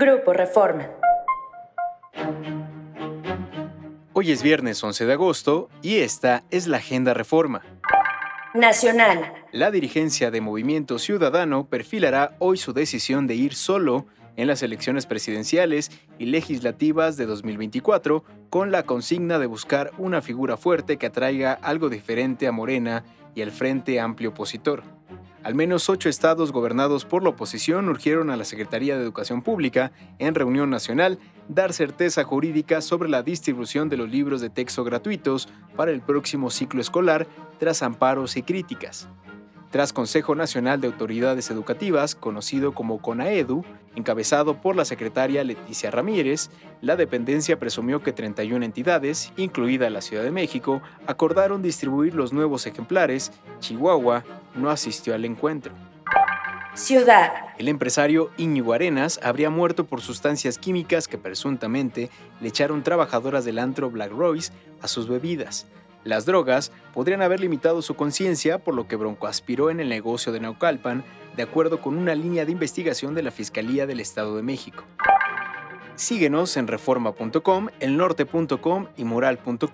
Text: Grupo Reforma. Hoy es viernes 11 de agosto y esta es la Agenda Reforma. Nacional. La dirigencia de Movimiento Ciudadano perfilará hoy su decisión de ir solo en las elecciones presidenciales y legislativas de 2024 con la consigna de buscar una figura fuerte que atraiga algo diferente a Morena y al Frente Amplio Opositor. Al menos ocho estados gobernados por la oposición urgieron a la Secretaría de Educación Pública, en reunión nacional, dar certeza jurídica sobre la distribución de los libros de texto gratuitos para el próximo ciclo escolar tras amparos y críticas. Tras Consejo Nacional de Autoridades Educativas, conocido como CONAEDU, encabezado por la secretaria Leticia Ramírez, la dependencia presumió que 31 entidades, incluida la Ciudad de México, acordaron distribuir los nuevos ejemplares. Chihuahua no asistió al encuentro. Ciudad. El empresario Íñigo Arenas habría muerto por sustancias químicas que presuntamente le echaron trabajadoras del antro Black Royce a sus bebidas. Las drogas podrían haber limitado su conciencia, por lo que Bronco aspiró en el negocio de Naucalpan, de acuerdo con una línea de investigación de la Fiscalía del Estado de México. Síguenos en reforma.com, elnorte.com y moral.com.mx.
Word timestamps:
Grupo 0.00 0.32
Reforma. 0.32 0.88
Hoy 4.12 4.30
es 4.30 4.44
viernes 4.44 4.84
11 4.84 5.06
de 5.06 5.12
agosto 5.12 5.70
y 5.82 5.96
esta 5.96 6.44
es 6.52 6.68
la 6.68 6.76
Agenda 6.76 7.14
Reforma. 7.14 7.62
Nacional. 8.54 9.34
La 9.50 9.72
dirigencia 9.72 10.30
de 10.30 10.40
Movimiento 10.40 11.00
Ciudadano 11.00 11.66
perfilará 11.66 12.36
hoy 12.38 12.58
su 12.58 12.72
decisión 12.72 13.26
de 13.26 13.34
ir 13.34 13.56
solo 13.56 14.06
en 14.36 14.46
las 14.46 14.62
elecciones 14.62 15.04
presidenciales 15.04 15.90
y 16.16 16.26
legislativas 16.26 17.16
de 17.16 17.26
2024 17.26 18.22
con 18.50 18.70
la 18.70 18.84
consigna 18.84 19.40
de 19.40 19.46
buscar 19.46 19.90
una 19.98 20.22
figura 20.22 20.56
fuerte 20.56 20.96
que 20.96 21.06
atraiga 21.06 21.54
algo 21.54 21.88
diferente 21.88 22.46
a 22.46 22.52
Morena 22.52 23.02
y 23.34 23.42
al 23.42 23.50
Frente 23.50 23.98
Amplio 23.98 24.30
Opositor. 24.30 24.97
Al 25.44 25.54
menos 25.54 25.88
ocho 25.88 26.08
estados 26.08 26.50
gobernados 26.50 27.04
por 27.04 27.22
la 27.22 27.30
oposición 27.30 27.88
urgieron 27.88 28.30
a 28.30 28.36
la 28.36 28.44
Secretaría 28.44 28.96
de 28.96 29.02
Educación 29.02 29.42
Pública, 29.42 29.92
en 30.18 30.34
reunión 30.34 30.68
nacional, 30.68 31.18
dar 31.48 31.72
certeza 31.72 32.24
jurídica 32.24 32.80
sobre 32.80 33.08
la 33.08 33.22
distribución 33.22 33.88
de 33.88 33.96
los 33.96 34.10
libros 34.10 34.40
de 34.40 34.50
texto 34.50 34.82
gratuitos 34.82 35.48
para 35.76 35.92
el 35.92 36.00
próximo 36.00 36.50
ciclo 36.50 36.80
escolar 36.80 37.26
tras 37.58 37.82
amparos 37.82 38.36
y 38.36 38.42
críticas. 38.42 39.08
Tras 39.70 39.92
Consejo 39.92 40.34
Nacional 40.34 40.80
de 40.80 40.86
Autoridades 40.86 41.50
Educativas, 41.50 42.14
conocido 42.14 42.72
como 42.72 43.02
CONAEDU, 43.02 43.64
encabezado 43.96 44.62
por 44.62 44.76
la 44.76 44.86
secretaria 44.86 45.44
Leticia 45.44 45.90
Ramírez, 45.90 46.50
la 46.80 46.96
dependencia 46.96 47.58
presumió 47.58 48.02
que 48.02 48.12
31 48.12 48.64
entidades, 48.64 49.30
incluida 49.36 49.90
la 49.90 50.00
Ciudad 50.00 50.22
de 50.22 50.30
México, 50.30 50.80
acordaron 51.06 51.60
distribuir 51.60 52.14
los 52.14 52.32
nuevos 52.32 52.66
ejemplares. 52.66 53.30
Chihuahua 53.60 54.24
no 54.58 54.70
asistió 54.70 55.14
al 55.14 55.24
encuentro. 55.24 55.72
Ciudad. 56.74 57.32
El 57.58 57.68
empresario 57.68 58.30
Íñigo 58.36 58.72
Arenas 58.72 59.18
habría 59.22 59.50
muerto 59.50 59.84
por 59.84 60.00
sustancias 60.00 60.58
químicas 60.58 61.08
que 61.08 61.18
presuntamente 61.18 62.08
le 62.40 62.48
echaron 62.48 62.84
trabajadoras 62.84 63.44
del 63.44 63.58
antro 63.58 63.90
Black 63.90 64.12
Royce 64.12 64.52
a 64.80 64.86
sus 64.86 65.08
bebidas. 65.08 65.66
Las 66.04 66.24
drogas 66.24 66.70
podrían 66.94 67.20
haber 67.22 67.40
limitado 67.40 67.82
su 67.82 67.94
conciencia, 67.96 68.58
por 68.58 68.74
lo 68.74 68.86
que 68.86 68.94
Bronco 68.96 69.26
aspiró 69.26 69.70
en 69.70 69.80
el 69.80 69.88
negocio 69.88 70.30
de 70.32 70.38
Naucalpan, 70.40 71.04
de 71.36 71.42
acuerdo 71.42 71.80
con 71.80 71.96
una 71.96 72.14
línea 72.14 72.44
de 72.44 72.52
investigación 72.52 73.14
de 73.14 73.22
la 73.22 73.32
Fiscalía 73.32 73.86
del 73.86 73.98
Estado 74.00 74.36
de 74.36 74.42
México. 74.42 74.84
Síguenos 75.96 76.56
en 76.56 76.68
reforma.com, 76.68 77.68
elnorte.com 77.80 78.86
y 78.96 79.04
moral.com.mx. 79.04 79.68